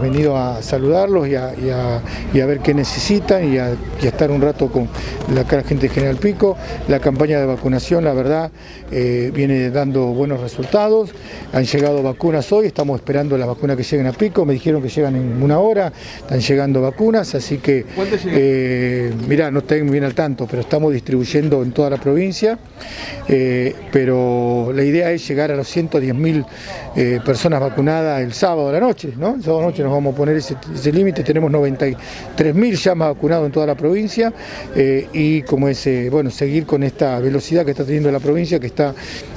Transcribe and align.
hemos 0.00 0.16
venido 0.16 0.36
a 0.36 0.62
saludarlos 0.62 1.28
y 1.28 1.34
a, 1.34 2.02
ver 2.32 2.60
qué 2.60 2.72
necesitan 2.72 3.52
y 3.52 3.58
a, 3.58 3.76
estar 4.02 4.30
un 4.30 4.40
rato 4.40 4.68
con 4.68 4.88
la, 5.34 5.44
gente 5.62 5.88
de 5.88 5.94
General 5.94 6.16
Pico. 6.16 6.56
La 6.88 7.00
campaña 7.00 7.38
de 7.38 7.46
vacunación, 7.46 8.04
la 8.04 8.14
verdad, 8.14 8.50
eh, 8.90 9.30
viene 9.34 9.70
dando 9.70 10.06
buenos 10.06 10.40
resultados. 10.40 11.10
Han 11.52 11.64
llegado 11.64 12.02
vacunas 12.02 12.50
hoy, 12.52 12.66
estamos 12.66 12.98
esperando 12.98 13.36
las 13.36 13.46
vacunas 13.46 13.76
que 13.76 13.82
lleguen 13.82 14.06
a 14.06 14.12
Pico. 14.12 14.44
Me 14.44 14.54
dijeron 14.54 14.82
que 14.82 14.88
llegan 14.88 15.16
en 15.16 15.42
una 15.42 15.58
hora, 15.58 15.92
están 16.18 16.40
llegando 16.40 16.80
vacunas, 16.80 17.34
así 17.34 17.58
que, 17.58 17.84
eh, 18.26 19.12
mirá, 19.28 19.50
no 19.50 19.58
estoy 19.60 19.82
bien 19.82 20.04
al 20.04 20.14
tanto, 20.14 20.46
pero 20.48 20.62
estamos 20.62 20.92
distribuyendo 20.92 21.62
en 21.62 21.72
toda 21.72 21.90
la 21.90 21.96
provincia. 21.98 22.58
Eh, 23.28 23.74
pero 23.92 24.72
la 24.74 24.82
idea 24.82 25.12
es 25.12 25.26
llegar 25.28 25.50
a 25.50 25.56
los 25.56 25.76
110.000 25.76 26.44
eh, 26.96 27.20
personas 27.24 27.60
vacunadas 27.60 28.20
el 28.20 28.32
sábado 28.32 28.68
a 28.68 28.72
la 28.72 28.80
noche, 28.80 29.12
¿no? 29.16 29.36
El 29.36 29.42
sábado 29.42 29.58
a 29.58 29.62
la 29.62 29.68
noche 29.68 29.82
nos 29.84 29.92
vamos 29.92 30.12
a 30.12 30.16
poner 30.16 30.36
ese, 30.36 30.56
límite, 30.92 31.22
tenemos 31.22 31.50
93.000 31.52 32.74
ya 32.74 32.94
vacunados 32.94 33.46
en 33.46 33.52
toda 33.52 33.66
la 33.66 33.76
provincia 33.76 34.32
eh, 34.74 35.06
y 35.12 35.42
como 35.42 35.68
es, 35.68 35.88
bueno, 36.10 36.30
seguir 36.30 36.66
con 36.66 36.82
esta 36.82 37.20
velocidad 37.20 37.64
que 37.64 37.70
está 37.70 37.84
teniendo 37.84 38.10
la 38.10 38.18
provincia, 38.18 38.58
que 38.58 38.66
está 38.66 38.92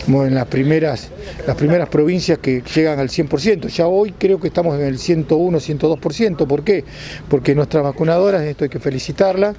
en 0.08 0.34
las 0.34 0.48
primeras, 0.48 1.10
las 1.46 1.56
primeras 1.56 1.90
provincias 1.90 2.40
que 2.40 2.64
llegan 2.74 3.00
al 3.00 3.10
100%. 3.10 3.68
Ya 3.68 3.86
hoy 3.88 4.14
creo 4.18 4.40
que 4.40 4.48
estamos 4.48 4.80
en 4.80 4.86
el 4.86 4.98
101, 4.98 5.60
102%. 5.60 6.48
¿Por 6.48 6.64
qué? 6.64 6.84
Porque 7.30 7.54
nuestras 7.54 7.84
vacunadoras, 7.84 8.42
esto 8.42 8.64
hay 8.64 8.70
que 8.70 8.80
felicitarlas, 8.80 9.56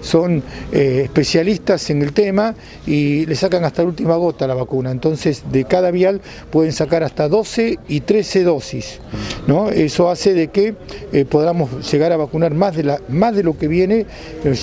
son 0.00 0.42
especialistas 0.72 1.90
en 1.90 2.02
el 2.02 2.12
tema 2.12 2.54
y 2.86 3.24
le 3.26 3.36
sacan 3.36 3.64
hasta 3.64 3.82
la 3.82 3.88
última 3.88 4.16
gota 4.16 4.46
la 4.46 4.54
vacuna. 4.54 4.90
Entonces, 4.90 5.44
de 5.50 5.64
cada 5.64 5.90
vial 5.90 6.20
pueden 6.50 6.72
sacar 6.72 7.02
hasta 7.02 7.28
12 7.36 7.78
y 7.88 8.00
13 8.00 8.44
dosis. 8.44 8.98
¿no? 9.46 9.68
Eso 9.68 10.08
hace 10.08 10.32
de 10.32 10.48
que 10.48 10.74
eh, 11.12 11.26
podamos 11.26 11.92
llegar 11.92 12.10
a 12.12 12.16
vacunar 12.16 12.54
más 12.54 12.74
de, 12.74 12.84
la, 12.84 13.00
más 13.10 13.36
de 13.36 13.42
lo 13.42 13.58
que 13.58 13.68
viene, 13.68 14.06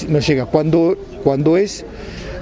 nos 0.10 0.28
llega. 0.28 0.48
Cuando, 0.48 0.98
cuando 1.24 1.56
es 1.56 1.86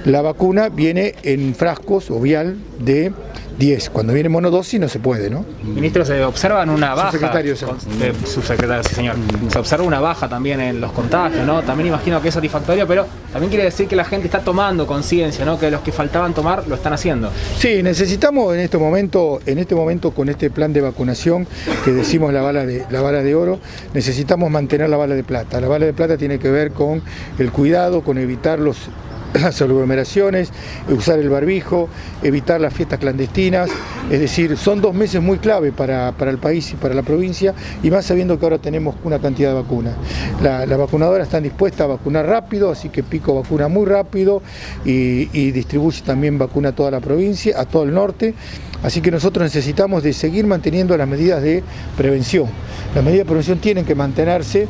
la 0.06 0.22
vacuna, 0.22 0.70
viene 0.70 1.14
en 1.22 1.54
frascos 1.54 2.10
o 2.10 2.18
vial 2.18 2.56
de 2.78 3.12
10. 3.58 3.90
Cuando 3.90 4.12
viene 4.12 4.28
monodosis 4.28 4.80
no 4.80 4.88
se 4.88 4.98
puede, 4.98 5.30
¿no? 5.30 5.44
Ministro, 5.62 6.04
se 6.04 6.22
observan 6.24 6.70
una 6.70 6.94
baja. 6.94 7.12
Subsecretario, 7.12 7.56
subsecretario, 7.56 8.82
sí, 8.84 8.94
señor. 8.94 9.16
Se 9.48 9.58
observa 9.58 9.84
una 9.84 10.00
baja 10.00 10.28
también 10.28 10.60
en 10.60 10.80
los 10.80 10.92
contagios, 10.92 11.46
¿no? 11.46 11.62
También 11.62 11.88
imagino 11.88 12.20
que 12.20 12.28
es 12.28 12.34
satisfactorio, 12.34 12.86
pero 12.86 13.06
también 13.32 13.50
quiere 13.50 13.64
decir 13.64 13.86
que 13.88 13.96
la 13.96 14.04
gente 14.04 14.26
está 14.26 14.40
tomando 14.40 14.86
conciencia, 14.86 15.44
¿no? 15.44 15.58
Que 15.58 15.70
los 15.70 15.80
que 15.82 15.92
faltaban 15.92 16.34
tomar 16.34 16.66
lo 16.68 16.74
están 16.74 16.92
haciendo. 16.92 17.30
Sí, 17.58 17.82
necesitamos 17.82 18.54
en 18.54 18.60
este 18.60 18.78
momento, 18.78 19.40
en 19.46 19.58
este 19.58 19.74
momento 19.74 20.10
con 20.12 20.28
este 20.28 20.50
plan 20.50 20.72
de 20.72 20.80
vacunación 20.80 21.46
que 21.84 21.92
decimos 21.92 22.32
la 22.32 22.42
bala 22.42 22.66
de 22.66 22.84
la 22.90 23.00
bala 23.00 23.22
de 23.22 23.34
oro, 23.34 23.60
necesitamos 23.94 24.50
mantener 24.50 24.88
la 24.88 24.96
bala 24.96 25.14
de 25.14 25.24
plata. 25.24 25.60
La 25.60 25.68
bala 25.68 25.86
de 25.86 25.92
plata 25.92 26.16
tiene 26.16 26.38
que 26.38 26.50
ver 26.50 26.72
con 26.72 27.02
el 27.38 27.50
cuidado, 27.52 28.02
con 28.02 28.18
evitar 28.18 28.58
los 28.58 28.76
las 29.40 29.60
aglomeraciones, 29.62 30.50
usar 30.88 31.18
el 31.18 31.28
barbijo, 31.28 31.88
evitar 32.22 32.60
las 32.60 32.74
fiestas 32.74 32.98
clandestinas, 32.98 33.70
es 34.10 34.20
decir, 34.20 34.56
son 34.56 34.80
dos 34.80 34.94
meses 34.94 35.22
muy 35.22 35.38
clave 35.38 35.72
para, 35.72 36.14
el 36.20 36.38
país 36.38 36.72
y 36.72 36.76
para 36.76 36.94
la 36.94 37.02
provincia, 37.02 37.54
y 37.82 37.90
más 37.90 38.06
sabiendo 38.06 38.38
que 38.38 38.44
ahora 38.44 38.58
tenemos 38.58 38.94
una 39.04 39.18
cantidad 39.18 39.50
de 39.50 39.54
vacunas. 39.54 39.94
Las 40.42 40.68
la 40.68 40.76
vacunadoras 40.76 41.26
están 41.26 41.42
dispuestas 41.42 41.82
a 41.82 41.86
vacunar 41.86 42.26
rápido, 42.26 42.70
así 42.70 42.88
que 42.88 43.02
Pico 43.02 43.34
vacuna 43.34 43.68
muy 43.68 43.86
rápido 43.86 44.42
y, 44.84 45.28
y 45.32 45.50
distribuye 45.50 46.02
también 46.02 46.38
vacuna 46.38 46.70
a 46.70 46.72
toda 46.72 46.90
la 46.90 47.00
provincia, 47.00 47.60
a 47.60 47.64
todo 47.64 47.84
el 47.84 47.94
norte, 47.94 48.34
así 48.82 49.00
que 49.00 49.10
nosotros 49.10 49.44
necesitamos 49.44 50.02
de 50.02 50.12
seguir 50.12 50.46
manteniendo 50.46 50.96
las 50.96 51.08
medidas 51.08 51.42
de 51.42 51.62
prevención. 51.96 52.46
Las 52.94 53.04
medidas 53.04 53.20
de 53.20 53.26
prevención 53.26 53.58
tienen 53.58 53.84
que 53.84 53.94
mantenerse 53.94 54.68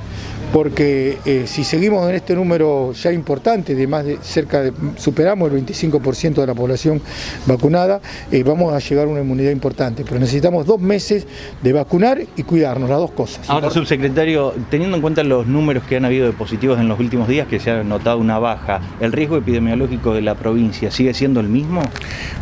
porque 0.53 1.19
eh, 1.25 1.45
si 1.47 1.65
seguimos 1.65 2.09
en 2.09 2.15
este 2.15 2.35
número 2.35 2.93
ya 2.93 3.11
importante, 3.11 3.75
de 3.75 3.87
más 3.87 4.05
de 4.05 4.19
cerca 4.21 4.61
de, 4.61 4.73
superamos 4.97 5.51
el 5.51 5.65
25% 5.65 6.35
de 6.35 6.47
la 6.47 6.55
población 6.55 7.01
vacunada, 7.47 8.01
eh, 8.31 8.43
vamos 8.43 8.75
a 8.75 8.79
llegar 8.79 9.07
a 9.07 9.09
una 9.09 9.21
inmunidad 9.21 9.51
importante, 9.51 10.05
pero 10.05 10.21
necesitamos 10.21 10.67
dos 10.67 10.79
meses 10.79 11.27
de 11.63 11.73
vacunar 11.73 12.21
y 12.37 12.43
cuidarnos, 12.43 12.91
las 12.91 12.99
dos 12.99 13.13
cosas. 13.13 13.49
Ahora, 13.49 13.71
subsecretario, 13.71 14.53
teniendo 14.71 14.97
en 14.97 15.03
cuenta 15.03 15.25
los 15.25 15.47
números 15.47 15.85
que 15.85 15.97
han 15.97 16.05
habido 16.05 16.27
de 16.27 16.33
positivos 16.33 16.79
en 16.79 16.87
los 16.87 17.01
últimos 17.01 17.29
días, 17.29 17.49
que 17.49 17.59
se 17.59 17.71
ha 17.71 17.83
notado 17.83 18.19
una 18.19 18.39
baja, 18.39 18.81
¿el 19.01 19.13
riesgo 19.13 19.39
epidemiológico 19.39 20.13
de 20.13 20.21
la 20.21 20.35
provincia 20.35 20.91
sigue 20.91 21.15
siendo 21.15 21.41
el 21.41 21.49
mismo? 21.49 21.81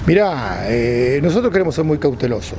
Mirá, 0.06 0.64
eh, 0.66 1.20
nosotros 1.22 1.52
queremos 1.60 1.74
ser 1.74 1.84
muy 1.84 1.98
cautelosos, 1.98 2.58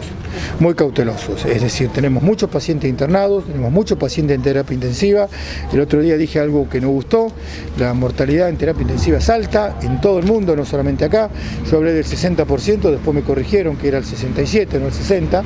muy 0.59 0.75
cautelosos, 0.75 1.43
es 1.45 1.59
decir, 1.59 1.89
tenemos 1.89 2.21
muchos 2.21 2.51
pacientes 2.51 2.87
internados, 2.87 3.45
tenemos 3.45 3.71
muchos 3.71 3.97
pacientes 3.97 4.35
en 4.35 4.43
terapia 4.43 4.75
intensiva, 4.75 5.27
el 5.73 5.79
otro 5.79 6.01
día 6.01 6.17
dije 6.17 6.39
algo 6.39 6.69
que 6.69 6.79
no 6.79 6.89
gustó, 6.89 7.31
la 7.79 7.95
mortalidad 7.95 8.49
en 8.49 8.57
terapia 8.57 8.83
intensiva 8.83 9.17
es 9.17 9.27
alta 9.27 9.77
en 9.81 9.99
todo 10.01 10.19
el 10.19 10.25
mundo, 10.25 10.55
no 10.55 10.65
solamente 10.65 11.05
acá. 11.05 11.29
Yo 11.69 11.77
hablé 11.77 11.93
del 11.93 12.05
60%, 12.05 12.91
después 12.91 13.15
me 13.15 13.23
corrigieron 13.23 13.75
que 13.77 13.87
era 13.87 13.97
el 13.97 14.05
67, 14.05 14.79
no 14.79 14.87
el 14.87 14.93
60, 14.93 15.43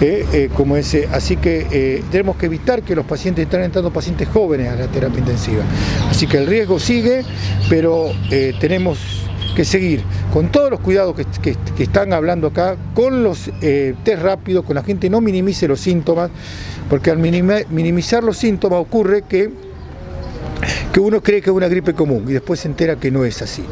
eh, 0.00 0.26
eh, 0.32 0.50
como 0.52 0.76
ese. 0.76 1.08
Así 1.12 1.36
que 1.36 1.66
eh, 1.70 2.02
tenemos 2.10 2.36
que 2.36 2.46
evitar 2.46 2.82
que 2.82 2.96
los 2.96 3.06
pacientes 3.06 3.44
estén 3.44 3.62
entrando 3.62 3.92
pacientes 3.92 4.26
jóvenes 4.28 4.68
a 4.68 4.74
la 4.74 4.88
terapia 4.88 5.20
intensiva. 5.20 5.62
Así 6.10 6.26
que 6.26 6.38
el 6.38 6.46
riesgo 6.46 6.80
sigue, 6.80 7.22
pero 7.68 8.10
tenemos 8.58 9.25
que 9.56 9.64
seguir 9.64 10.02
con 10.32 10.52
todos 10.52 10.70
los 10.70 10.78
cuidados 10.78 11.16
que, 11.42 11.56
están 11.82 12.12
hablando 12.12 12.46
acá, 12.48 12.76
con 12.94 13.24
los 13.24 13.50
test 13.60 14.22
rápidos, 14.22 14.64
con 14.64 14.76
la 14.76 14.84
gente 14.84 15.10
no 15.10 15.20
minimice 15.20 15.66
los 15.66 15.80
síntomas 15.80 16.30
porque 16.88 17.10
al 17.10 17.18
minimizar 17.18 18.22
los 18.22 18.36
síntomas 18.36 18.80
ocurre 18.80 19.22
que 19.22 19.50
que 20.92 21.00
uno 21.00 21.22
cree 21.22 21.40
que 21.40 21.50
es 21.50 21.56
una 21.56 21.68
gripe 21.68 21.94
común 21.94 22.24
y 22.28 22.32
después 22.32 22.60
se 22.60 22.68
entera 22.68 22.96
que 22.96 23.10
no 23.10 23.24
es 23.24 23.42
así. 23.42 23.64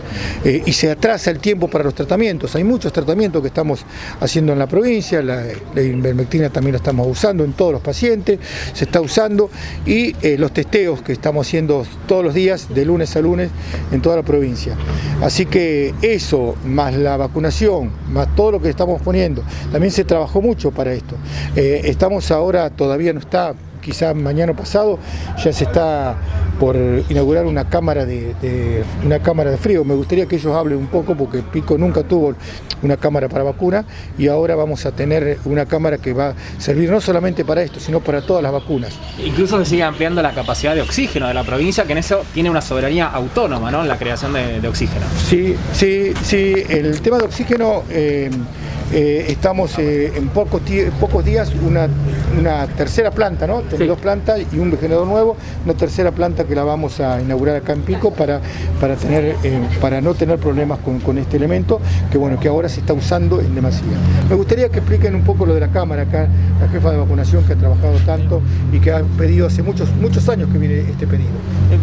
Eh, 0.44 0.62
y 0.64 0.72
se 0.72 0.90
atrasa 0.90 1.30
el 1.30 1.38
tiempo 1.38 1.68
para 1.68 1.84
los 1.84 1.94
tratamientos. 1.94 2.54
Hay 2.54 2.64
muchos 2.64 2.92
tratamientos 2.92 3.42
que 3.42 3.48
estamos 3.48 3.84
haciendo 4.20 4.52
en 4.52 4.58
la 4.58 4.66
provincia, 4.66 5.22
la, 5.22 5.42
la 5.74 6.50
también 6.50 6.72
la 6.72 6.76
estamos 6.76 7.06
usando 7.06 7.44
en 7.44 7.52
todos 7.52 7.72
los 7.72 7.82
pacientes, 7.82 8.38
se 8.72 8.84
está 8.84 9.00
usando, 9.00 9.50
y 9.86 10.14
eh, 10.22 10.36
los 10.38 10.52
testeos 10.52 11.02
que 11.02 11.12
estamos 11.12 11.46
haciendo 11.46 11.86
todos 12.06 12.24
los 12.24 12.34
días, 12.34 12.68
de 12.74 12.84
lunes 12.84 13.14
a 13.16 13.20
lunes, 13.20 13.50
en 13.92 14.00
toda 14.00 14.16
la 14.16 14.22
provincia. 14.22 14.76
Así 15.22 15.46
que 15.46 15.94
eso, 16.02 16.56
más 16.64 16.94
la 16.94 17.16
vacunación, 17.16 17.90
más 18.10 18.34
todo 18.34 18.52
lo 18.52 18.62
que 18.62 18.68
estamos 18.68 19.00
poniendo, 19.02 19.42
también 19.70 19.90
se 19.90 20.04
trabajó 20.04 20.42
mucho 20.42 20.70
para 20.70 20.92
esto. 20.92 21.16
Eh, 21.56 21.82
estamos 21.84 22.30
ahora, 22.30 22.70
todavía 22.70 23.12
no 23.12 23.20
está 23.20 23.54
quizá 23.84 24.14
mañana 24.14 24.54
pasado 24.54 24.98
ya 25.42 25.52
se 25.52 25.64
está 25.64 26.16
por 26.58 26.76
inaugurar 26.76 27.46
una 27.46 27.68
cámara 27.68 28.06
de, 28.06 28.84
una 29.04 29.18
cámara 29.18 29.50
de 29.50 29.56
frío. 29.56 29.84
Me 29.84 29.94
gustaría 29.94 30.26
que 30.26 30.36
ellos 30.36 30.54
hablen 30.54 30.78
un 30.78 30.86
poco 30.86 31.14
porque 31.14 31.42
Pico 31.42 31.76
nunca 31.76 32.02
tuvo 32.02 32.34
una 32.82 32.96
cámara 32.96 33.28
para 33.28 33.44
vacuna 33.44 33.84
y 34.16 34.28
ahora 34.28 34.54
vamos 34.54 34.86
a 34.86 34.92
tener 34.92 35.38
una 35.44 35.66
cámara 35.66 35.98
que 35.98 36.12
va 36.12 36.28
a 36.30 36.34
servir 36.58 36.90
no 36.90 37.00
solamente 37.00 37.44
para 37.44 37.62
esto, 37.62 37.80
sino 37.80 38.00
para 38.00 38.22
todas 38.22 38.42
las 38.42 38.52
vacunas. 38.52 38.94
Incluso 39.24 39.58
se 39.58 39.64
sigue 39.64 39.82
ampliando 39.82 40.22
la 40.22 40.32
capacidad 40.32 40.74
de 40.74 40.82
oxígeno 40.82 41.28
de 41.28 41.34
la 41.34 41.44
provincia, 41.44 41.84
que 41.84 41.92
en 41.92 41.98
eso 41.98 42.24
tiene 42.32 42.50
una 42.50 42.62
soberanía 42.62 43.08
autónoma, 43.08 43.70
¿no? 43.70 43.82
En 43.82 43.88
la 43.88 43.98
creación 43.98 44.32
de, 44.32 44.66
oxígeno. 44.66 45.04
Sí, 45.28 45.54
sí, 45.72 46.12
sí. 46.22 46.54
El 46.68 47.00
tema 47.00 47.18
de 47.18 47.24
oxígeno. 47.24 47.82
Eh, 47.90 48.30
eh, 48.92 49.26
estamos 49.28 49.78
eh, 49.78 50.12
en 50.14 50.28
pocos, 50.28 50.60
pocos 51.00 51.24
días 51.24 51.52
una, 51.66 51.88
una, 52.38 52.66
tercera 52.66 53.10
planta, 53.10 53.46
¿no? 53.46 53.60
Tenemos 53.62 53.88
dos 53.88 53.98
plantas 53.98 54.40
y 54.52 54.58
un 54.58 54.70
generador 54.78 55.06
nuevo, 55.06 55.36
una 55.64 55.74
tercera 55.74 56.12
planta 56.12 56.44
que 56.44 56.54
la 56.54 56.64
vamos 56.64 57.00
a 57.00 57.20
inaugurar 57.20 57.56
acá 57.56 57.72
en 57.72 57.82
Pico 57.82 58.12
para, 58.12 58.40
para, 58.80 58.96
tener, 58.96 59.36
eh, 59.42 59.60
para 59.80 60.00
no 60.00 60.14
tener 60.14 60.38
problemas 60.38 60.78
con, 60.80 61.18
este 61.18 61.36
elemento, 61.36 61.80
que 62.10 62.18
bueno, 62.18 62.38
que 62.38 62.48
ahora 62.48 62.68
se 62.68 62.80
está 62.80 62.92
usando 62.92 63.40
en 63.40 63.54
demasía. 63.54 63.96
Me 64.28 64.34
gustaría 64.34 64.68
que 64.68 64.78
expliquen 64.78 65.14
un 65.14 65.22
poco 65.22 65.46
lo 65.46 65.54
de 65.54 65.60
la 65.60 65.68
cámara 65.68 66.02
acá, 66.02 66.28
la 66.60 66.68
jefa 66.68 66.90
de 66.90 66.98
vacunación 66.98 67.44
que 67.44 67.54
ha 67.54 67.56
trabajado 67.56 67.96
tanto 68.06 68.42
y 68.72 68.80
que 68.80 68.92
ha 68.92 69.02
pedido 69.16 69.46
hace 69.46 69.62
muchos, 69.62 69.88
muchos 70.00 70.28
años 70.28 70.48
que 70.52 70.58
viene 70.58 70.80
este 70.80 71.06
pedido. 71.06 71.30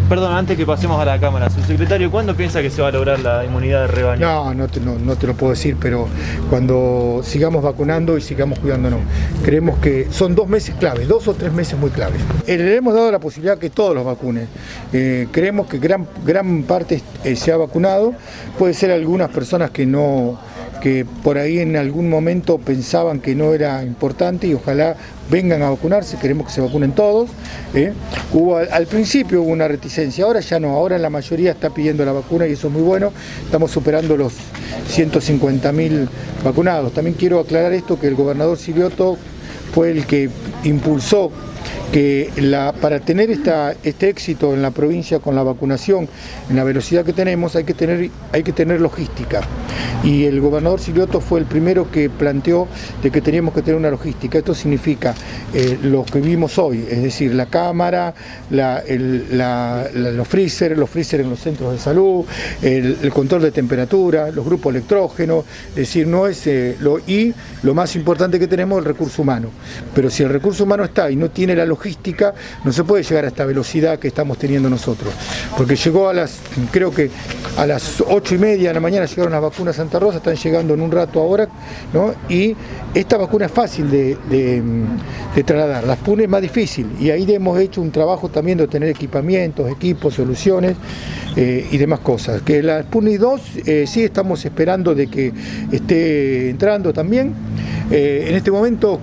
perdón, 0.08 0.32
antes 0.34 0.56
que 0.56 0.66
pasemos 0.66 1.00
a 1.00 1.04
la 1.04 1.18
cámara, 1.18 1.50
subsecretario, 1.50 2.10
¿cuándo 2.10 2.34
piensa 2.34 2.62
que 2.62 2.70
se 2.70 2.82
va 2.82 2.88
a 2.88 2.92
lograr 2.92 3.20
la 3.20 3.44
inmunidad 3.44 3.82
de 3.82 3.86
rebaño? 3.88 4.26
No, 4.26 4.54
no 4.54 4.66
no, 4.84 4.98
no 4.98 5.16
te 5.16 5.26
lo 5.26 5.34
puedo 5.34 5.52
decir, 5.52 5.76
pero 5.80 6.08
cuando 6.48 6.91
sigamos 7.22 7.62
vacunando 7.62 8.16
y 8.16 8.20
sigamos 8.20 8.58
cuidándonos. 8.58 9.00
Creemos 9.44 9.78
que 9.78 10.08
son 10.10 10.34
dos 10.34 10.48
meses 10.48 10.74
claves, 10.78 11.08
dos 11.08 11.28
o 11.28 11.34
tres 11.34 11.52
meses 11.52 11.78
muy 11.78 11.90
claves. 11.90 12.20
Eh, 12.46 12.56
le 12.56 12.76
hemos 12.76 12.94
dado 12.94 13.10
la 13.10 13.18
posibilidad 13.18 13.58
que 13.58 13.70
todos 13.70 13.94
los 13.94 14.04
vacunen. 14.04 14.48
Eh, 14.92 15.28
creemos 15.30 15.66
que 15.66 15.78
gran, 15.78 16.06
gran 16.24 16.62
parte 16.64 17.02
eh, 17.24 17.36
se 17.36 17.52
ha 17.52 17.56
vacunado, 17.56 18.14
puede 18.58 18.74
ser 18.74 18.90
algunas 18.90 19.30
personas 19.30 19.70
que 19.70 19.86
no 19.86 20.38
que 20.82 21.06
por 21.22 21.38
ahí 21.38 21.60
en 21.60 21.76
algún 21.76 22.10
momento 22.10 22.58
pensaban 22.58 23.20
que 23.20 23.36
no 23.36 23.54
era 23.54 23.84
importante 23.84 24.48
y 24.48 24.54
ojalá 24.54 24.96
vengan 25.30 25.62
a 25.62 25.70
vacunarse, 25.70 26.18
queremos 26.18 26.48
que 26.48 26.52
se 26.52 26.60
vacunen 26.60 26.90
todos. 26.90 27.30
¿eh? 27.72 27.92
Hubo, 28.32 28.56
al, 28.56 28.86
principio 28.88 29.42
hubo 29.42 29.52
una 29.52 29.68
reticencia, 29.68 30.24
ahora 30.24 30.40
ya 30.40 30.58
no, 30.58 30.70
ahora 30.70 30.98
la 30.98 31.08
mayoría 31.08 31.52
está 31.52 31.70
pidiendo 31.70 32.04
la 32.04 32.10
vacuna 32.10 32.48
y 32.48 32.54
eso 32.54 32.66
es 32.66 32.72
muy 32.72 32.82
bueno, 32.82 33.12
estamos 33.44 33.70
superando 33.70 34.16
los 34.16 34.32
150.000 34.92 36.08
vacunados. 36.44 36.92
También 36.92 37.14
quiero 37.16 37.38
aclarar 37.38 37.72
esto, 37.72 38.00
que 38.00 38.08
el 38.08 38.16
gobernador 38.16 38.58
Silioto 38.58 39.16
fue 39.72 39.92
el 39.92 40.04
que 40.04 40.30
impulsó 40.64 41.30
que 41.92 42.30
la, 42.38 42.72
para 42.72 43.00
tener 43.00 43.30
esta, 43.30 43.74
este 43.82 44.08
éxito 44.08 44.54
en 44.54 44.62
la 44.62 44.70
provincia 44.70 45.18
con 45.18 45.34
la 45.34 45.42
vacunación, 45.42 46.08
en 46.48 46.56
la 46.56 46.64
velocidad 46.64 47.04
que 47.04 47.12
tenemos, 47.12 47.54
hay 47.54 47.64
que 47.64 47.74
tener, 47.74 48.10
hay 48.32 48.42
que 48.42 48.52
tener 48.52 48.80
logística. 48.80 49.42
Y 50.02 50.24
el 50.24 50.40
gobernador 50.40 50.80
Silioto 50.80 51.20
fue 51.20 51.38
el 51.38 51.44
primero 51.44 51.90
que 51.90 52.08
planteó 52.08 52.66
de 53.02 53.10
que 53.10 53.20
teníamos 53.20 53.52
que 53.54 53.60
tener 53.60 53.76
una 53.76 53.90
logística. 53.90 54.38
Esto 54.38 54.54
significa 54.54 55.14
eh, 55.52 55.78
lo 55.82 56.04
que 56.04 56.20
vimos 56.20 56.58
hoy, 56.58 56.84
es 56.90 57.02
decir, 57.02 57.34
la 57.34 57.46
cámara, 57.46 58.14
los 58.50 60.28
freezer, 60.28 60.78
los 60.78 60.88
freezer 60.88 61.20
en 61.20 61.28
los 61.28 61.40
centros 61.40 61.72
de 61.72 61.78
salud, 61.78 62.24
el, 62.62 63.12
control 63.12 63.42
de 63.42 63.52
temperatura, 63.52 64.30
los 64.30 64.46
grupos 64.46 64.74
electrógenos, 64.74 65.44
es 65.70 65.76
decir, 65.76 66.06
no 66.06 66.26
es 66.26 66.46
eh, 66.46 66.76
lo 66.80 66.98
y 67.00 67.34
lo 67.62 67.74
más 67.74 67.94
importante 67.96 68.38
que 68.38 68.48
tenemos 68.48 68.78
el 68.78 68.86
recurso 68.86 69.20
humano. 69.20 69.50
Pero 69.94 70.08
si 70.08 70.22
el 70.22 70.30
recurso 70.30 70.64
humano 70.64 70.84
está 70.84 71.10
y 71.10 71.16
no 71.16 71.30
tiene 71.30 71.54
la 71.54 71.66
logística, 71.66 71.81
no 72.64 72.72
se 72.72 72.84
puede 72.84 73.02
llegar 73.02 73.24
a 73.24 73.28
esta 73.28 73.44
velocidad 73.44 73.98
que 73.98 74.08
estamos 74.08 74.38
teniendo 74.38 74.68
nosotros. 74.70 75.12
Porque 75.56 75.76
llegó 75.76 76.08
a 76.08 76.12
las, 76.14 76.38
creo 76.70 76.90
que 76.90 77.10
a 77.56 77.66
las 77.66 78.02
ocho 78.06 78.34
y 78.34 78.38
media 78.38 78.68
de 78.68 78.74
la 78.74 78.80
mañana 78.80 79.06
llegaron 79.06 79.32
las 79.32 79.42
vacunas 79.42 79.76
Santa 79.76 79.98
Rosa, 79.98 80.18
están 80.18 80.36
llegando 80.36 80.74
en 80.74 80.80
un 80.80 80.90
rato 80.90 81.20
ahora, 81.20 81.48
¿no? 81.92 82.14
Y 82.28 82.54
esta 82.94 83.16
vacuna 83.16 83.46
es 83.46 83.52
fácil 83.52 83.90
de, 83.90 84.16
trasladar, 85.44 85.84
las 85.84 85.98
PUN 85.98 86.20
es 86.20 86.28
más 86.28 86.42
difícil 86.42 86.86
y 87.00 87.10
ahí 87.10 87.26
hemos 87.32 87.58
hecho 87.58 87.80
un 87.80 87.90
trabajo 87.90 88.28
también 88.28 88.58
de 88.58 88.68
tener 88.68 88.88
equipamientos, 88.88 89.70
equipos, 89.70 90.14
soluciones 90.14 90.76
eh, 91.36 91.66
y 91.70 91.78
demás 91.78 92.00
cosas. 92.00 92.42
Que 92.42 92.62
la 92.62 92.82
Sputnik 92.82 93.18
2 93.18 93.40
eh, 93.66 93.84
sí 93.86 94.04
estamos 94.04 94.44
esperando 94.44 94.94
de 94.94 95.06
que 95.06 95.32
esté 95.70 96.50
entrando 96.50 96.92
también. 96.92 97.34
Eh, 97.90 98.26
en 98.28 98.34
este 98.34 98.50
momento 98.50 99.00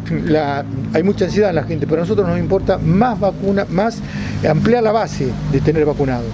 hay 0.94 1.04
mucha 1.04 1.26
ansiedad 1.26 1.50
en 1.50 1.56
la 1.56 1.64
gente, 1.64 1.86
pero 1.86 2.02
a 2.02 2.04
nosotros 2.06 2.28
nos 2.28 2.40
importa 2.40 2.78
más 2.78 3.20
vacuna, 3.20 3.66
más 3.70 4.00
ampliar 4.48 4.84
la 4.84 4.92
base 4.92 5.30
de 5.52 5.62
tener 5.62 5.86
vacunado. 5.86 6.26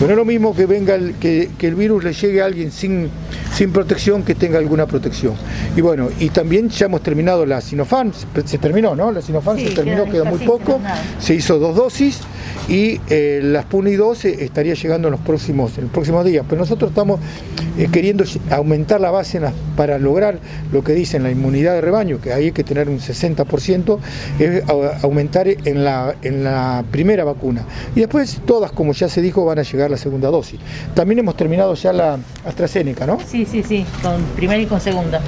Pero 0.00 0.06
no 0.08 0.12
es 0.12 0.18
lo 0.18 0.24
mismo 0.24 0.54
que 0.54 0.66
venga 0.66 0.94
el, 0.94 1.14
que, 1.14 1.48
el 1.60 1.74
virus 1.74 2.02
le 2.02 2.12
llegue 2.12 2.42
a 2.42 2.46
alguien 2.46 2.72
sin, 2.72 3.08
sin 3.54 3.72
protección 3.72 4.24
que 4.24 4.34
tenga 4.34 4.58
alguna 4.58 4.86
protección. 4.86 5.34
Y 5.76 5.80
bueno, 5.80 6.08
y 6.18 6.30
también 6.30 6.70
ya 6.70 6.86
hemos 6.86 7.02
terminado 7.02 7.46
la 7.46 7.60
Sinopharm, 7.60 8.12
se 8.44 8.58
terminó, 8.58 8.96
¿no? 8.96 9.12
La 9.12 9.22
Sinopharm 9.22 9.58
se 9.58 9.70
terminó, 9.70 10.04
queda 10.06 10.24
muy 10.24 10.40
poco, 10.40 10.80
se 11.20 11.34
hizo 11.34 11.58
dos 11.58 11.76
dosis 11.76 12.20
y 12.68 13.00
eh, 13.08 13.40
la 13.42 13.62
Sputnik 13.62 13.96
2 13.96 14.24
estaría 14.24 14.74
llegando 14.74 15.08
en 15.08 15.12
los 15.12 15.20
próximos, 15.20 15.76
en 15.78 15.84
los 15.84 15.92
próximos 15.92 16.24
días. 16.24 16.44
Pero 16.48 16.60
nosotros 16.60 16.90
estamos 16.90 17.20
eh, 17.78 17.88
queriendo 17.90 18.24
aumentar 18.50 19.00
la 19.00 19.10
base 19.10 19.40
para 19.76 19.98
lograr 19.98 20.38
lo 20.72 20.84
que 20.84 20.92
dicen 20.92 21.22
la 21.22 21.30
inmunidad 21.30 21.74
de 21.74 21.80
rebaño, 21.80 22.20
que 22.20 22.32
ahí 22.32 22.46
hay 22.46 22.52
que 22.52 22.64
tener 22.64 22.88
un 22.88 22.98
60%, 22.98 23.98
es 24.38 24.62
aumentar 25.02 25.48
en 25.48 25.84
la, 25.84 26.14
en 26.22 26.44
la 26.44 26.84
primera 26.90 27.24
vacuna. 27.24 27.64
Y 27.96 28.00
después 28.00 28.40
todas, 28.46 28.72
como 28.72 28.92
ya 28.92 29.08
se 29.08 29.22
dijo, 29.22 29.44
van 29.44 29.58
a 29.58 29.62
llegar 29.62 29.90
la 29.90 29.96
segunda 29.96 30.28
dosis. 30.28 30.60
También 30.94 31.20
hemos 31.20 31.36
terminado 31.36 31.74
ya 31.74 31.92
la 31.92 32.18
AstraZeneca, 32.44 33.06
¿no? 33.06 33.18
Sí, 33.26 33.46
sí, 33.50 33.62
sí, 33.62 33.86
con 34.02 34.22
primera 34.36 34.60
y 34.60 34.66
con 34.66 34.80
segunda. 34.80 35.20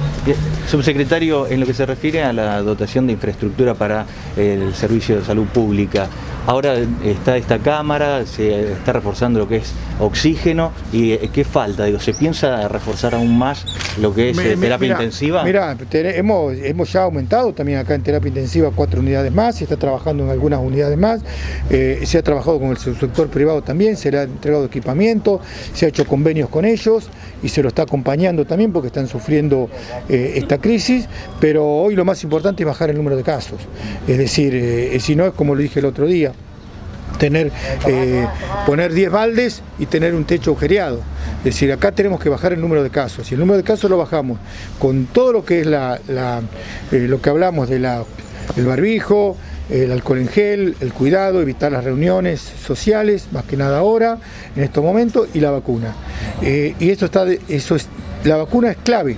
Subsecretario, 0.69 1.47
en 1.47 1.59
lo 1.59 1.65
que 1.65 1.73
se 1.73 1.85
refiere 1.85 2.23
a 2.23 2.33
la 2.33 2.61
dotación 2.61 3.07
de 3.07 3.13
infraestructura 3.13 3.73
para 3.73 4.05
el 4.37 4.73
servicio 4.75 5.17
de 5.17 5.25
salud 5.25 5.45
pública, 5.47 6.07
Ahora 6.47 6.75
está 7.03 7.37
esta 7.37 7.57
cámara, 7.57 8.23
se 8.27 8.73
está 8.73 8.93
reforzando 8.93 9.39
lo 9.39 9.47
que 9.47 9.57
es 9.57 9.73
oxígeno 9.99 10.71
y 10.91 11.13
eh, 11.13 11.29
¿qué 11.33 11.43
falta? 11.43 11.85
Digo, 11.85 11.99
¿Se 11.99 12.13
piensa 12.13 12.67
reforzar 12.67 13.15
aún 13.15 13.35
más 13.35 13.65
lo 13.99 14.13
que 14.13 14.29
es 14.29 14.37
eh, 14.37 14.55
terapia 14.55 14.91
intensiva? 14.91 15.43
Mira, 15.43 15.75
hemos, 15.91 16.53
hemos 16.57 16.93
ya 16.93 17.01
aumentado 17.03 17.51
también 17.53 17.79
acá 17.79 17.95
en 17.95 18.03
terapia 18.03 18.27
intensiva 18.27 18.69
cuatro 18.75 18.99
unidades 18.99 19.33
más, 19.33 19.55
se 19.55 19.63
está 19.63 19.77
trabajando 19.77 20.23
en 20.23 20.29
algunas 20.29 20.59
unidades 20.59 20.97
más, 20.99 21.21
eh, 21.71 22.01
se 22.05 22.19
ha 22.19 22.23
trabajado 22.23 22.59
con 22.59 22.69
el 22.69 22.77
sector 22.77 23.27
privado 23.29 23.63
también, 23.63 23.97
se 23.97 24.11
le 24.11 24.19
ha 24.19 24.23
entregado 24.23 24.65
equipamiento, 24.65 25.41
se 25.73 25.87
ha 25.87 25.89
hecho 25.89 26.05
convenios 26.05 26.49
con 26.49 26.65
ellos 26.65 27.09
y 27.45 27.49
se 27.49 27.61
lo 27.61 27.69
está 27.69 27.83
acompañando 27.83 28.45
también 28.45 28.73
porque 28.73 28.87
están 28.87 29.07
sufriendo 29.07 29.69
esta 30.09 30.57
crisis, 30.57 31.07
pero 31.39 31.65
hoy 31.65 31.95
lo 31.95 32.03
más 32.03 32.23
importante 32.23 32.63
es 32.63 32.67
bajar 32.67 32.89
el 32.89 32.97
número 32.97 33.15
de 33.15 33.23
casos. 33.23 33.59
Es 34.07 34.17
decir, 34.17 34.99
si 34.99 35.15
no 35.15 35.25
es 35.25 35.33
como 35.33 35.55
lo 35.55 35.61
dije 35.61 35.79
el 35.79 35.85
otro 35.85 36.07
día, 36.07 36.33
tener, 37.17 37.51
eh, 37.87 38.27
poner 38.65 38.93
10 38.93 39.11
baldes 39.11 39.61
y 39.79 39.85
tener 39.85 40.13
un 40.15 40.25
techo 40.25 40.51
agujereado. 40.51 41.01
Es 41.39 41.55
decir, 41.55 41.71
acá 41.71 41.91
tenemos 41.91 42.19
que 42.19 42.29
bajar 42.29 42.53
el 42.53 42.61
número 42.61 42.83
de 42.83 42.89
casos. 42.89 43.31
Y 43.31 43.35
el 43.35 43.39
número 43.39 43.57
de 43.57 43.63
casos 43.63 43.89
lo 43.89 43.97
bajamos 43.97 44.39
con 44.79 45.05
todo 45.05 45.31
lo 45.31 45.45
que 45.45 45.61
es 45.61 45.67
la, 45.67 45.99
eh, 46.91 47.07
lo 47.07 47.21
que 47.21 47.29
hablamos 47.29 47.69
de 47.69 47.79
la, 47.79 48.03
el 48.55 48.65
barbijo, 48.65 49.37
el 49.69 49.91
alcohol 49.91 50.19
en 50.19 50.27
gel, 50.27 50.75
el 50.79 50.93
cuidado, 50.93 51.41
evitar 51.41 51.71
las 51.71 51.83
reuniones 51.83 52.41
sociales, 52.41 53.27
más 53.31 53.45
que 53.45 53.57
nada 53.57 53.79
ahora, 53.79 54.19
en 54.55 54.63
estos 54.63 54.83
momentos, 54.83 55.27
y 55.33 55.39
la 55.39 55.51
vacuna. 55.51 55.95
Eh, 56.41 56.75
y 56.79 56.89
esto 56.89 57.05
está, 57.05 57.25
eso 57.47 57.75
es, 57.75 57.87
la 58.23 58.37
vacuna 58.37 58.71
es 58.71 58.77
clave, 58.77 59.17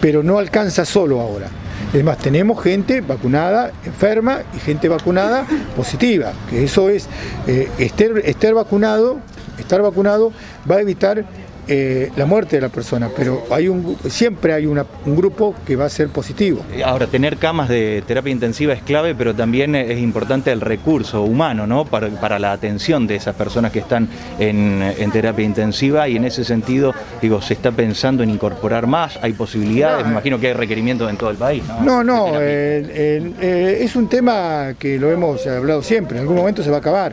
pero 0.00 0.22
no 0.22 0.38
alcanza 0.38 0.84
solo 0.84 1.20
ahora. 1.20 1.48
Es 1.92 2.02
más, 2.02 2.18
tenemos 2.18 2.62
gente 2.62 3.00
vacunada, 3.00 3.72
enferma 3.84 4.40
y 4.54 4.58
gente 4.58 4.88
vacunada 4.88 5.46
positiva, 5.76 6.32
que 6.50 6.64
eso 6.64 6.88
es, 6.88 7.08
eh, 7.46 7.68
estar 7.78 8.54
vacunado, 8.54 9.18
estar 9.58 9.80
vacunado 9.80 10.32
va 10.68 10.76
a 10.76 10.80
evitar 10.80 11.24
eh, 11.66 12.10
la 12.16 12.26
muerte 12.26 12.56
de 12.56 12.62
la 12.62 12.68
persona, 12.68 13.08
pero 13.14 13.44
hay 13.50 13.68
un, 13.68 13.96
siempre 14.08 14.52
hay 14.52 14.66
un 14.66 14.84
grupo 15.06 15.54
que 15.66 15.76
va 15.76 15.86
a 15.86 15.88
ser 15.88 16.08
positivo. 16.08 16.62
Ahora, 16.84 17.06
tener 17.06 17.38
camas 17.38 17.68
de 17.68 18.02
terapia 18.06 18.32
intensiva 18.32 18.72
es 18.74 18.82
clave, 18.82 19.14
pero 19.14 19.34
también 19.34 19.74
es 19.74 19.98
importante 19.98 20.52
el 20.52 20.60
recurso 20.60 21.22
humano, 21.22 21.66
¿no? 21.66 21.84
Para, 21.84 22.38
la 22.38 22.52
atención 22.52 23.06
de 23.06 23.16
esas 23.16 23.34
personas 23.34 23.72
que 23.72 23.78
están 23.78 24.08
en, 24.38 25.10
terapia 25.12 25.44
intensiva 25.44 26.08
y 26.08 26.16
en 26.16 26.24
ese 26.24 26.44
sentido, 26.44 26.92
digo, 27.22 27.40
se 27.40 27.54
está 27.54 27.70
pensando 27.70 28.22
en 28.22 28.30
incorporar 28.30 28.86
más, 28.86 29.18
hay 29.22 29.32
posibilidades, 29.32 30.04
me 30.04 30.12
imagino 30.12 30.40
que 30.40 30.48
hay 30.48 30.52
requerimientos 30.52 31.08
en 31.08 31.16
todo 31.16 31.30
el 31.30 31.36
país. 31.36 31.62
No, 31.82 32.02
no, 32.02 32.32
eh, 32.40 33.78
es 33.80 33.94
un 33.96 34.08
tema 34.08 34.74
que 34.78 34.98
lo 34.98 35.10
hemos 35.10 35.46
hablado 35.46 35.82
siempre, 35.82 36.18
en 36.18 36.22
algún 36.22 36.36
momento 36.36 36.62
se 36.62 36.70
va 36.70 36.76
a 36.76 36.80
acabar. 36.80 37.12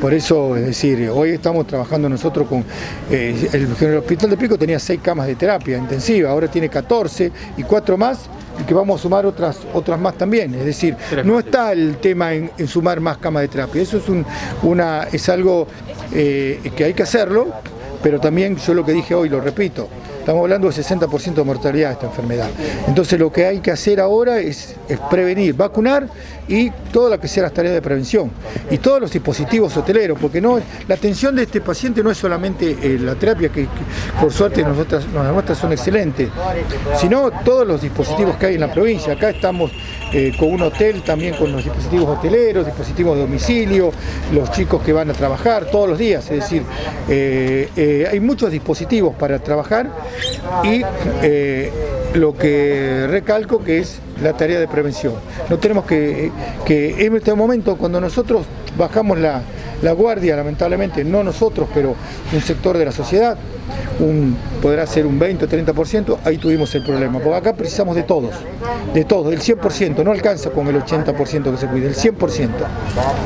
Por 0.00 0.14
eso, 0.14 0.56
es 0.56 0.66
decir, 0.66 1.08
hoy 1.10 1.30
estamos 1.30 1.66
trabajando 1.66 2.08
nosotros 2.08 2.48
con, 2.48 2.64
eh, 3.80 3.86
el, 3.86 3.96
Hospital 3.98 4.30
de 4.30 4.36
Pico 4.36 4.58
tenía 4.58 4.78
seis 4.78 5.00
camas 5.02 5.26
de 5.26 5.34
terapia 5.34 5.78
intensiva, 5.78 6.30
ahora 6.30 6.48
tiene 6.48 6.68
14 6.68 7.32
y 7.56 7.62
cuatro 7.62 7.96
más 7.96 8.28
y 8.60 8.64
que 8.64 8.74
vamos 8.74 9.00
a 9.00 9.02
sumar 9.02 9.24
otras, 9.26 9.58
otras 9.72 9.98
más 9.98 10.14
también. 10.16 10.54
Es 10.54 10.64
decir, 10.64 10.96
no 11.24 11.38
está 11.38 11.72
el 11.72 11.96
tema 11.96 12.34
en, 12.34 12.50
sumar 12.66 13.00
más 13.00 13.18
camas 13.18 13.42
de 13.42 13.48
terapia, 13.48 13.82
eso 13.82 13.98
es, 13.98 14.08
un, 14.08 14.24
una, 14.62 15.04
es 15.12 15.28
algo 15.28 15.66
eh, 16.12 16.72
que 16.76 16.84
hay 16.84 16.94
que 16.94 17.02
hacerlo, 17.02 17.48
pero 18.02 18.20
también 18.20 18.56
yo 18.56 18.74
lo 18.74 18.84
que 18.84 18.92
dije 18.92 19.14
hoy, 19.14 19.28
lo 19.28 19.40
repito, 19.40 19.88
Estamos 20.22 20.42
hablando 20.42 20.70
de 20.70 20.74
60% 20.80 21.34
de 21.34 21.42
mortalidad 21.42 21.88
de 21.88 21.94
esta 21.94 22.06
enfermedad. 22.06 22.48
Entonces 22.86 23.18
lo 23.18 23.32
que 23.32 23.44
hay 23.44 23.58
que 23.58 23.72
hacer 23.72 23.98
ahora 23.98 24.38
es, 24.38 24.76
prevenir, 25.10 25.52
vacunar 25.52 26.06
y 26.46 26.70
toda 26.92 27.10
la 27.10 27.18
que 27.18 27.26
sea 27.26 27.42
las 27.42 27.52
tareas 27.52 27.74
de 27.74 27.82
prevención. 27.82 28.30
Y 28.70 28.78
todos 28.78 29.00
los 29.00 29.10
dispositivos 29.10 29.76
hoteleros, 29.76 30.16
porque 30.20 30.40
no 30.40 30.60
la 30.86 30.94
atención 30.94 31.34
de 31.34 31.42
este 31.42 31.60
paciente 31.60 32.04
no 32.04 32.10
es 32.12 32.18
solamente 32.18 32.70
eh, 32.80 32.98
la 33.00 33.16
terapia, 33.16 33.48
que, 33.48 33.66
por 34.20 34.32
suerte 34.32 34.62
nosotras, 34.62 35.06
las 35.12 35.32
nuestras 35.32 35.58
son 35.58 35.72
excelentes, 35.72 36.28
sino 37.00 37.32
todos 37.44 37.66
los 37.66 37.82
dispositivos 37.82 38.36
que 38.36 38.46
hay 38.46 38.54
en 38.54 38.60
la 38.60 38.72
provincia. 38.72 39.14
Acá 39.14 39.30
estamos 39.30 39.72
eh, 40.12 40.32
con 40.38 40.52
un 40.52 40.62
hotel 40.62 41.02
también 41.02 41.34
con 41.34 41.50
los 41.50 41.64
dispositivos 41.64 42.16
hoteleros, 42.16 42.64
dispositivos 42.64 43.16
de 43.16 43.22
domicilio, 43.22 43.90
los 44.32 44.52
chicos 44.52 44.82
que 44.84 44.92
van 44.92 45.10
a 45.10 45.14
trabajar 45.14 45.64
todos 45.64 45.88
los 45.88 45.98
días. 45.98 46.30
Es 46.30 46.42
decir, 46.42 46.62
eh, 47.08 48.06
hay 48.08 48.20
muchos 48.20 48.52
dispositivos 48.52 49.16
para 49.16 49.40
trabajar 49.40 50.11
y 50.64 50.82
eh, 51.22 51.72
lo 52.14 52.34
que 52.34 53.06
recalco 53.08 53.62
que 53.62 53.78
es 53.78 54.00
la 54.22 54.34
tarea 54.34 54.60
de 54.60 54.68
prevención. 54.68 55.14
No 55.48 55.58
tenemos 55.58 55.84
que, 55.84 56.30
que 56.64 57.06
en 57.06 57.16
este 57.16 57.34
momento 57.34 57.76
cuando 57.76 58.00
nosotros 58.00 58.46
bajamos 58.76 59.18
la, 59.18 59.42
la 59.82 59.92
guardia, 59.92 60.36
lamentablemente, 60.36 61.04
no 61.04 61.22
nosotros, 61.22 61.68
pero 61.74 61.94
un 62.32 62.40
sector 62.40 62.78
de 62.78 62.84
la 62.84 62.92
sociedad, 62.92 63.36
un, 63.98 64.36
podrá 64.60 64.86
ser 64.86 65.06
un 65.06 65.18
20 65.18 65.44
o 65.44 65.48
30%, 65.48 66.18
ahí 66.24 66.38
tuvimos 66.38 66.74
el 66.74 66.84
problema. 66.84 67.18
Porque 67.18 67.36
acá 67.36 67.54
precisamos 67.54 67.96
de 67.96 68.04
todos, 68.04 68.34
de 68.94 69.04
todos, 69.04 69.30
del 69.30 69.40
100%, 69.40 70.04
no 70.04 70.12
alcanza 70.12 70.50
con 70.50 70.68
el 70.68 70.80
80% 70.80 71.50
que 71.50 71.56
se 71.56 71.66
cuide, 71.66 71.88
el 71.88 71.96
100%. 71.96 72.48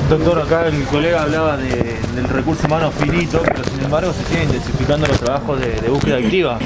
Doctor, 0.08 0.40
acá 0.40 0.66
el 0.66 0.82
colega 0.84 1.22
hablaba 1.22 1.56
del 1.58 2.28
recurso 2.28 2.66
humano 2.66 2.90
finito, 2.90 3.42
embargo 3.86 4.12
se 4.12 4.24
siguen 4.24 4.44
intensificando 4.44 5.06
los 5.06 5.18
trabajos 5.18 5.60
de, 5.60 5.88
búsqueda 5.88 6.16
activa. 6.18 6.58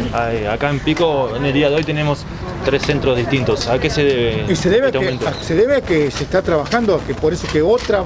Acá 0.53 0.71
en 0.71 0.81
Pico, 0.81 1.35
en 1.37 1.45
el 1.45 1.53
día 1.53 1.71
de 1.71 1.77
hoy 1.77 1.85
tenemos 1.85 2.25
tres 2.65 2.83
centros 2.83 3.17
distintos. 3.17 3.69
¿A 3.69 3.79
qué 3.79 3.91
se 3.91 4.03
debe? 4.03 4.45
Y 4.49 4.57
se 4.57 4.71
debe, 4.71 4.87
a 4.87 4.91
este 4.91 4.99
que, 4.99 5.45
se 5.45 5.55
debe 5.55 5.77
a 5.77 5.81
que 5.81 6.11
se 6.11 6.25
está 6.25 6.43
trabajando, 6.43 7.01
que 7.07 7.15
por 7.15 7.33
eso 7.33 7.47
que 7.53 7.63
otra 7.63 8.05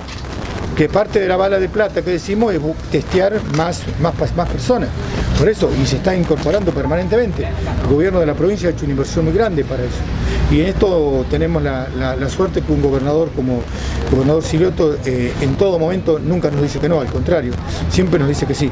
que 0.76 0.88
parte 0.88 1.20
de 1.20 1.28
la 1.28 1.36
bala 1.36 1.60
de 1.60 1.68
plata 1.68 2.02
que 2.02 2.10
decimos 2.10 2.52
es 2.52 2.60
testear 2.90 3.40
más, 3.56 3.82
más, 4.00 4.14
personas. 4.48 4.88
Por 5.38 5.48
eso, 5.48 5.70
y 5.80 5.86
se 5.86 5.96
está 5.96 6.14
incorporando 6.16 6.72
permanentemente. 6.72 7.46
El 7.82 7.88
gobierno 7.88 8.20
de 8.20 8.26
la 8.26 8.34
provincia 8.34 8.68
ha 8.68 8.72
hecho 8.72 8.84
una 8.84 8.92
inversión 8.92 9.24
muy 9.24 9.34
grande 9.34 9.64
para 9.64 9.82
eso. 9.84 9.98
Y 10.50 10.60
en 10.60 10.66
esto 10.66 11.24
tenemos 11.30 11.62
la, 11.62 11.88
la- 11.96 12.16
la 12.16 12.28
suerte 12.28 12.60
que 12.62 12.72
un 12.72 12.82
gobernador 12.82 13.30
como 13.34 13.62
el 14.04 14.10
gobernador 14.10 14.42
Silioto 14.42 14.96
eh, 15.04 15.32
en 15.40 15.54
todo 15.56 15.78
momento 15.78 16.18
nunca 16.18 16.50
nos 16.50 16.62
dice 16.62 16.78
que 16.78 16.88
no, 16.88 17.00
al 17.00 17.06
contrario, 17.08 17.52
siempre 17.90 18.18
nos 18.18 18.28
dice 18.28 18.46
que 18.46 18.54
sí. 18.54 18.70